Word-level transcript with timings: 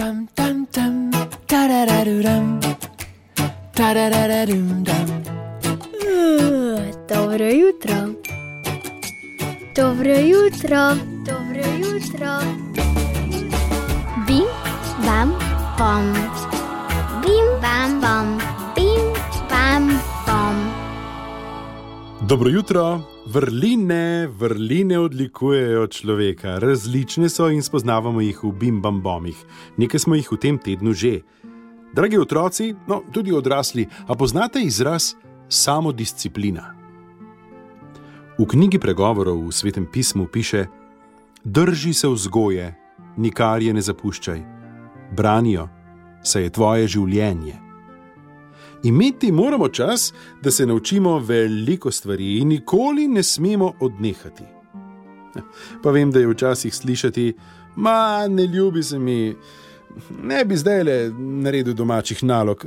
tam 0.00 0.24
tam 0.32 0.64
tam, 0.72 1.12
tarararuram, 1.44 2.56
tarararum 3.76 4.80
dam. 4.80 5.08
Dobro 7.08 7.48
jutro. 7.52 7.98
Dobro 9.76 10.16
jutro. 10.30 10.96
Dobro 11.28 11.66
jutro. 11.82 12.32
Bim, 14.26 14.48
bam, 15.04 15.36
bom. 15.78 16.06
Bim, 17.20 17.46
bam, 17.60 18.00
bom. 18.00 18.39
Dobro 22.30 22.50
jutro. 22.50 23.00
Vrline, 23.26 24.26
vrline 24.26 24.98
odlikujejo 24.98 25.86
človeka, 25.86 26.58
različne 26.58 27.28
so 27.28 27.48
in 27.50 27.62
spoznavamo 27.62 28.20
jih 28.20 28.44
v 28.44 28.52
bimbambomih. 28.52 29.34
Nekaj 29.76 30.00
smo 30.00 30.14
jih 30.14 30.28
v 30.32 30.36
tem 30.38 30.58
tednu 30.58 30.92
že. 30.94 31.24
Dragi 31.90 32.18
otroci, 32.18 32.74
no 32.86 33.02
tudi 33.12 33.32
odrasli, 33.34 33.88
a 34.06 34.14
poznate 34.14 34.62
izraz 34.62 35.16
samodisciplina? 35.48 36.70
V 38.38 38.46
knjigi 38.46 38.78
pregovorov 38.78 39.48
v 39.48 39.50
svetem 39.50 39.86
pismu 39.90 40.26
piše: 40.30 40.66
Drži 41.44 41.92
se 41.94 42.08
vzgoje, 42.08 42.76
nikar 43.16 43.62
je 43.62 43.74
ne 43.74 43.82
zapuščaj, 43.82 44.40
branijo, 45.16 45.66
saj 46.22 46.42
je 46.42 46.50
tvoje 46.50 46.86
življenje. 46.86 47.69
Imeti 48.82 49.32
moramo 49.32 49.68
čas, 49.68 50.12
da 50.42 50.50
se 50.50 50.66
naučimo 50.66 51.18
veliko 51.18 51.90
stvari 51.90 52.38
in 52.38 52.48
nikoli 52.48 53.08
ne 53.08 53.22
smemo 53.22 53.72
odnehati. 53.80 54.44
Pa 55.82 55.90
vem, 55.90 56.10
da 56.10 56.18
je 56.20 56.28
včasih 56.28 56.74
slišati, 56.74 57.34
ma 57.76 58.28
ne 58.28 58.46
ljubi 58.46 58.82
se 58.82 58.98
mi, 58.98 59.36
ne 60.22 60.44
bi 60.44 60.56
zdaj 60.56 60.84
le 60.84 61.12
naredil 61.18 61.74
domačih 61.74 62.24
nalog, 62.24 62.66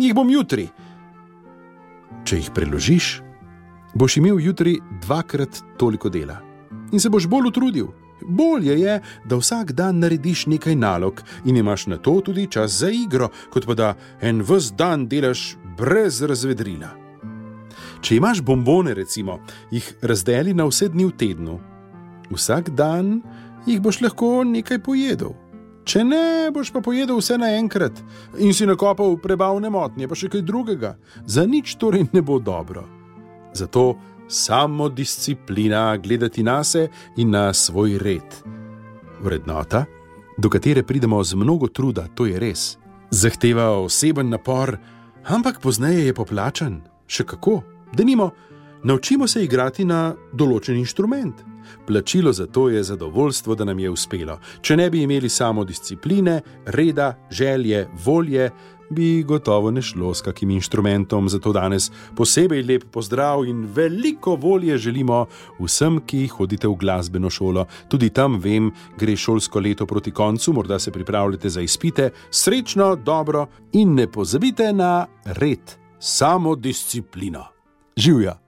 jih 0.00 0.14
bom 0.14 0.30
jutri. 0.30 0.68
Če 2.24 2.36
jih 2.36 2.50
preložiš, 2.54 3.20
boš 3.94 4.16
imel 4.16 4.40
jutri 4.40 4.78
dvakrat 5.02 5.62
toliko 5.78 6.08
dela 6.08 6.40
in 6.92 7.00
se 7.00 7.10
boš 7.10 7.26
bolj 7.26 7.48
utrudil. 7.48 7.86
Bolje 8.24 8.80
je, 8.80 9.00
da 9.24 9.36
vsak 9.36 9.72
dan 9.72 9.98
narediš 9.98 10.46
nekaj 10.46 10.76
nalog 10.76 11.20
in 11.44 11.56
imaš 11.56 11.86
na 11.86 11.96
to 11.96 12.20
tudi 12.24 12.46
čas 12.50 12.78
za 12.78 12.88
igro, 12.90 13.28
kot 13.50 13.66
pa 13.66 13.74
da 13.74 13.94
en 14.20 14.42
ves 14.42 14.70
dan 14.72 15.08
delaš 15.08 15.56
brez 15.78 16.22
razvedrila. 16.22 16.90
Če 18.04 18.16
imaš 18.16 18.42
bombone, 18.44 18.94
recimo, 18.94 19.38
jih 19.72 19.86
razdeli 20.02 20.54
na 20.54 20.66
vse 20.68 20.90
dni 20.92 21.08
v 21.08 21.16
tednu. 21.18 21.56
Vsak 22.30 22.70
dan 22.76 23.22
jih 23.66 23.80
boš 23.80 24.02
lahko 24.04 24.42
nekaj 24.44 24.82
pojedel. 24.84 25.32
Če 25.84 26.00
ne, 26.04 26.50
boš 26.52 26.70
pa 26.72 26.80
pojedel 26.84 27.18
vse 27.20 27.36
naenkrat 27.40 28.00
in 28.40 28.54
si 28.56 28.64
nakopal 28.68 29.18
prebavne 29.20 29.68
motnje, 29.72 30.08
pa 30.08 30.16
še 30.16 30.30
kaj 30.32 30.44
drugega. 30.44 30.94
Za 31.26 31.44
nič 31.48 31.76
torej 31.80 32.08
ne 32.12 32.22
bo 32.24 32.38
dobro. 32.40 32.86
Zato 33.54 33.94
samo 34.28 34.88
disciplina 34.88 35.96
gledati 35.96 36.42
na 36.42 36.64
se 36.64 36.88
in 37.16 37.30
na 37.30 37.52
svoj 37.52 37.98
red. 38.00 38.40
Vrednota, 39.20 39.84
do 40.38 40.50
katere 40.50 40.82
pridemo 40.82 41.20
z 41.24 41.36
mnogo 41.36 41.68
truda, 41.68 42.08
to 42.14 42.26
je 42.26 42.40
res. 42.40 42.74
Zahteva 43.10 43.70
oseben 43.78 44.32
napor, 44.32 44.78
ampak 45.24 45.60
pozneje 45.60 46.06
je 46.06 46.14
poplačan. 46.14 46.80
Še 47.06 47.24
kako? 47.24 47.62
Denimo, 47.92 48.30
naučimo 48.84 49.28
se 49.28 49.44
igrati 49.44 49.84
na 49.84 50.14
določen 50.32 50.76
inštrument. 50.76 51.42
Plačilo 51.86 52.32
za 52.32 52.46
to 52.46 52.68
je 52.68 52.82
zadovoljstvo, 52.82 53.54
da 53.54 53.64
nam 53.64 53.78
je 53.78 53.90
uspelo. 53.90 54.38
Če 54.60 54.76
ne 54.76 54.90
bi 54.90 55.02
imeli 55.02 55.28
samo 55.28 55.64
discipline, 55.64 56.40
reda, 56.66 57.14
želje, 57.30 57.86
volje, 58.04 58.50
bi 58.90 59.22
gotovo 59.22 59.70
ne 59.70 59.82
šlo 59.82 60.14
s 60.14 60.22
kakim 60.22 60.50
inštrumentom. 60.50 61.28
Zato 61.28 61.52
danes 61.52 61.90
posebej 62.16 62.62
lep 62.62 62.84
pozdrav 62.90 63.44
in 63.44 63.64
veliko 63.74 64.36
volje 64.36 64.78
želimo 64.78 65.26
vsem, 65.60 66.00
ki 66.06 66.26
hodite 66.28 66.68
v 66.68 66.74
glasbeno 66.74 67.30
šolo. 67.30 67.66
Tudi 67.88 68.10
tam, 68.10 68.38
vem, 68.40 68.72
gre 68.98 69.16
šolsko 69.16 69.60
leto 69.60 69.86
proti 69.86 70.10
koncu, 70.10 70.52
morda 70.52 70.78
se 70.78 70.92
pripravljate 70.92 71.48
za 71.48 71.60
izpite. 71.60 72.10
Srečno, 72.30 72.96
dobro 72.96 73.46
in 73.72 73.94
ne 73.94 74.06
pozabite 74.06 74.72
na 74.72 75.06
red, 75.24 75.76
samo 75.98 76.56
disciplino. 76.56 77.44
Živja! 77.96 78.38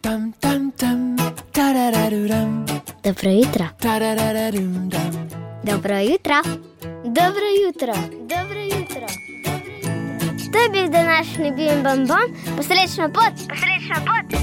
Tam 0.00 0.32
tam 0.40 0.70
tam, 0.70 1.16
tarararuram, 1.52 2.66
Dobro 3.04 3.30
jutro. 3.30 3.64
tarararum 3.80 4.88
dam. 4.88 6.69
Dobro 7.12 7.46
jutro. 7.66 7.92
Dobro 8.34 8.60
jutro. 8.60 9.06
Dobro 9.44 9.72
jutro. 9.74 10.50
To 10.52 10.58
je 10.58 10.68
bil 10.68 10.88
današnji 10.88 11.52
Bim 11.56 11.82
Bam 11.82 12.06
Bam. 12.06 12.56
Posrečno 12.56 13.08
pot. 13.08 13.48
Posrečno 13.48 13.94
pot. 13.94 14.40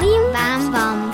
Bim 0.00 0.22
Bam 0.32 0.72
Bam. 0.72 1.07